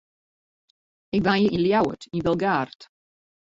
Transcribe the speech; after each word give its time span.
Ik 1.15 1.21
wenje 1.27 1.49
yn 1.55 1.63
Ljouwert, 1.65 2.03
yn 2.15 2.25
Bilgaard. 2.25 2.79